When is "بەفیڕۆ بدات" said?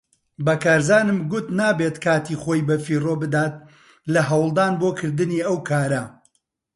2.67-3.53